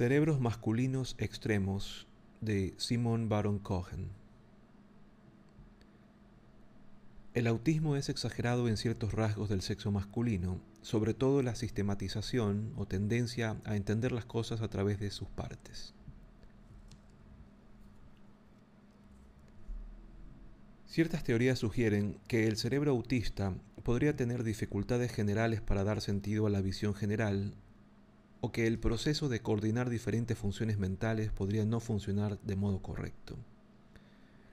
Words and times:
Cerebros 0.00 0.40
masculinos 0.40 1.14
extremos 1.18 2.06
de 2.40 2.74
Simon 2.76 3.28
Baron 3.28 3.58
Cohen. 3.58 4.10
El 7.32 7.46
autismo 7.46 7.96
es 7.96 8.08
exagerado 8.08 8.68
en 8.68 8.76
ciertos 8.76 9.14
rasgos 9.14 9.48
del 9.48 9.62
sexo 9.62 9.90
masculino, 9.90 10.60
sobre 10.82 11.14
todo 11.14 11.42
la 11.42 11.54
sistematización 11.54 12.74
o 12.76 12.86
tendencia 12.86 13.56
a 13.64 13.76
entender 13.76 14.12
las 14.12 14.26
cosas 14.26 14.60
a 14.60 14.68
través 14.68 15.00
de 15.00 15.10
sus 15.10 15.28
partes. 15.28 15.94
Ciertas 20.90 21.22
teorías 21.22 21.60
sugieren 21.60 22.18
que 22.26 22.48
el 22.48 22.56
cerebro 22.56 22.90
autista 22.90 23.54
podría 23.84 24.16
tener 24.16 24.42
dificultades 24.42 25.12
generales 25.12 25.60
para 25.60 25.84
dar 25.84 26.00
sentido 26.00 26.48
a 26.48 26.50
la 26.50 26.62
visión 26.62 26.94
general 26.94 27.54
o 28.40 28.50
que 28.50 28.66
el 28.66 28.80
proceso 28.80 29.28
de 29.28 29.40
coordinar 29.40 29.88
diferentes 29.88 30.36
funciones 30.36 30.78
mentales 30.78 31.30
podría 31.30 31.64
no 31.64 31.78
funcionar 31.78 32.40
de 32.40 32.56
modo 32.56 32.82
correcto. 32.82 33.36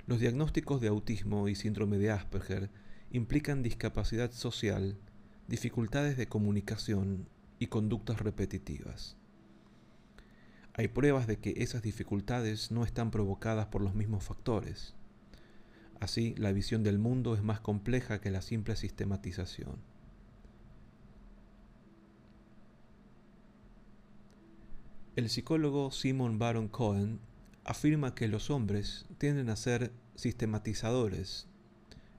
Los 0.05 0.19
diagnósticos 0.19 0.79
de 0.79 0.89
autismo 0.89 1.47
y 1.47 1.55
síndrome 1.55 1.97
de 1.97 2.11
Asperger 2.11 2.69
implican 3.09 3.63
discapacidad 3.63 4.31
social, 4.31 4.95
dificultades 5.47 6.17
de 6.17 6.27
comunicación 6.27 7.27
y 7.57 7.65
conductas 7.65 8.19
repetitivas. 8.21 9.17
Hay 10.75 10.87
pruebas 10.87 11.25
de 11.25 11.39
que 11.39 11.55
esas 11.57 11.81
dificultades 11.81 12.69
no 12.69 12.83
están 12.83 13.09
provocadas 13.09 13.65
por 13.65 13.81
los 13.81 13.95
mismos 13.95 14.23
factores. 14.23 14.93
Así, 15.99 16.35
la 16.37 16.51
visión 16.51 16.83
del 16.83 16.99
mundo 16.99 17.33
es 17.35 17.41
más 17.41 17.59
compleja 17.59 18.21
que 18.21 18.31
la 18.31 18.41
simple 18.41 18.75
sistematización. 18.75 19.77
El 25.15 25.29
psicólogo 25.29 25.89
Simon 25.89 26.37
Baron 26.37 26.67
Cohen 26.67 27.19
afirma 27.65 28.13
que 28.13 28.27
los 28.27 28.51
hombres 28.51 29.07
tienden 29.17 29.49
a 29.49 29.55
ser 29.55 29.91
sistematizadores, 30.13 31.47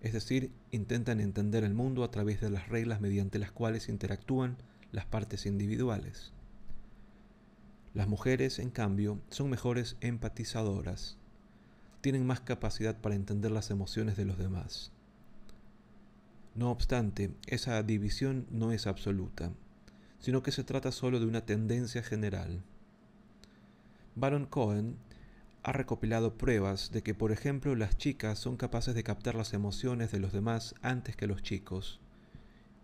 es 0.01 0.13
decir, 0.13 0.51
intentan 0.73 1.21
entender 1.21 1.63
el 1.63 1.75
mundo 1.75 2.03
a 2.03 2.11
través 2.11 2.41
de 2.41 2.51
las 2.51 2.69
reglas 2.69 3.01
mediante 3.01 3.39
las 3.39 3.53
cuales 3.53 3.89
interactúan 3.89 4.57
las 4.91 5.07
partes 5.07 5.47
individuales. 5.47 6.33
Las 7.95 8.09
mujeres, 8.09 8.59
en 8.59 8.71
cambio, 8.71 9.21
son 9.31 9.49
mejores 9.49 9.97
empatizadoras, 10.01 11.19
tienen 12.01 12.27
más 12.27 12.41
capacidad 12.41 12.97
para 12.97 13.15
entender 13.15 13.51
las 13.51 13.71
emociones 13.71 14.17
de 14.17 14.25
los 14.25 14.39
demás. 14.39 14.93
No 16.55 16.71
obstante, 16.71 17.31
esa 17.47 17.83
división 17.83 18.47
no 18.51 18.73
es 18.73 18.87
absoluta, 18.87 19.53
sino 20.19 20.43
que 20.43 20.53
se 20.53 20.65
trata 20.65 20.93
solo 20.93 21.21
de 21.21 21.27
una 21.27 21.45
tendencia 21.45 22.03
general. 22.03 22.63
Baron 24.15 24.47
Cohen 24.47 24.97
ha 25.63 25.73
recopilado 25.73 26.35
pruebas 26.35 26.91
de 26.93 27.03
que, 27.03 27.15
por 27.15 27.31
ejemplo, 27.31 27.77
las 27.77 27.99
chicas 27.99 28.39
son 28.39 28.57
capaces 28.57 28.95
de 28.95 29.05
captar 29.05 29.35
las 29.35 29.53
emociones 29.53 30.11
de 30.11 30.19
los 30.19 30.33
demás 30.33 30.75
antes 30.83 31.15
que 31.15 31.27
los 31.27 31.43
chicos, 31.43 32.01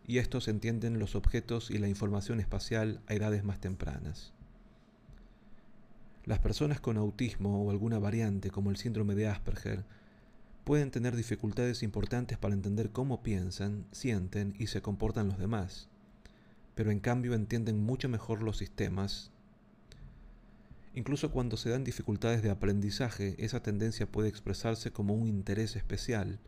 y 0.07 0.19
estos 0.19 0.49
entienden 0.49 0.99
los 0.99 1.15
objetos 1.15 1.71
y 1.71 1.79
la 1.79 1.89
información 1.89 2.41
espacial 2.41 3.01
a 3.07 3.15
edades 3.15 3.43
más 3.43 3.59
tempranas. 3.59 4.34
Las 6.25 6.39
personas 6.39 6.81
con 6.81 6.97
autismo 6.97 7.65
o 7.65 7.71
alguna 7.71 7.99
variante 7.99 8.51
como 8.51 8.71
el 8.71 8.77
síndrome 8.77 9.15
de 9.15 9.29
Asperger 9.29 9.85
pueden 10.65 10.91
tener 10.91 11.15
dificultades 11.17 11.83
importantes 11.83 12.39
para 12.39 12.55
entender 12.55 12.91
cómo 12.91 13.23
piensan, 13.23 13.85
sienten 13.93 14.55
y 14.59 14.69
se 14.69 14.81
comportan 14.81 15.29
los 15.29 15.39
demás, 15.39 15.89
pero 16.75 16.91
en 16.91 17.01
cambio 17.01 17.35
entienden 17.35 17.83
mucho 17.83 18.09
mejor 18.09 18.43
los 18.43 18.57
sistemas 18.57 19.31
Incluso 20.95 21.33
cuando 21.33 21.57
se 21.57 21.71
dan 21.71 21.83
dificultades 21.83 22.43
de 22.43 22.51
aprendizaje, 22.51 23.35
esa 23.39 23.61
tendencia 23.61 24.07
puede 24.07 24.29
expresarse 24.29 24.93
como 24.93 25.15
un 25.15 25.27
interés 25.27 25.75
especial 25.75 26.39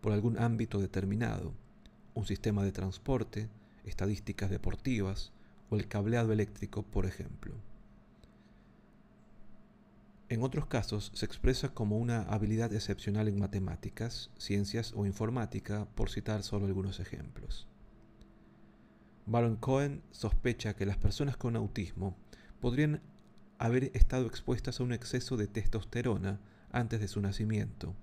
por 0.00 0.12
algún 0.12 0.38
ámbito 0.38 0.78
determinado, 0.78 1.52
un 2.14 2.24
sistema 2.24 2.64
de 2.64 2.72
transporte, 2.72 3.50
estadísticas 3.84 4.48
deportivas 4.48 5.32
o 5.68 5.76
el 5.76 5.86
cableado 5.86 6.32
eléctrico, 6.32 6.82
por 6.82 7.04
ejemplo. 7.04 7.54
En 10.30 10.44
otros 10.44 10.66
casos 10.66 11.10
se 11.12 11.26
expresa 11.26 11.70
como 11.70 11.98
una 11.98 12.22
habilidad 12.22 12.72
excepcional 12.72 13.26
en 13.26 13.40
matemáticas, 13.40 14.30
ciencias 14.38 14.92
o 14.94 15.04
informática, 15.04 15.88
por 15.96 16.08
citar 16.08 16.44
solo 16.44 16.66
algunos 16.66 17.00
ejemplos. 17.00 17.66
Baron 19.26 19.56
Cohen 19.56 20.04
sospecha 20.12 20.76
que 20.76 20.86
las 20.86 20.98
personas 20.98 21.36
con 21.36 21.56
autismo 21.56 22.16
podrían 22.60 23.02
haber 23.58 23.90
estado 23.96 24.28
expuestas 24.28 24.78
a 24.78 24.84
un 24.84 24.92
exceso 24.92 25.36
de 25.36 25.48
testosterona 25.48 26.38
antes 26.70 27.00
de 27.00 27.08
su 27.08 27.20
nacimiento, 27.20 27.96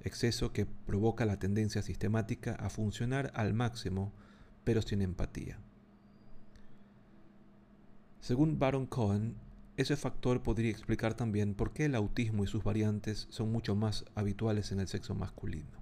exceso 0.00 0.52
que 0.52 0.66
provoca 0.66 1.24
la 1.24 1.38
tendencia 1.38 1.82
sistemática 1.82 2.56
a 2.56 2.68
funcionar 2.68 3.30
al 3.36 3.54
máximo, 3.54 4.12
pero 4.64 4.82
sin 4.82 5.02
empatía. 5.02 5.60
Según 8.18 8.58
Baron 8.58 8.86
Cohen, 8.86 9.36
ese 9.78 9.94
factor 9.96 10.42
podría 10.42 10.72
explicar 10.72 11.14
también 11.14 11.54
por 11.54 11.72
qué 11.72 11.84
el 11.84 11.94
autismo 11.94 12.42
y 12.42 12.48
sus 12.48 12.64
variantes 12.64 13.28
son 13.30 13.52
mucho 13.52 13.76
más 13.76 14.04
habituales 14.16 14.72
en 14.72 14.80
el 14.80 14.88
sexo 14.88 15.14
masculino. 15.14 15.77